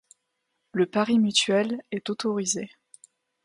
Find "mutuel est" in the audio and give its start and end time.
1.19-2.09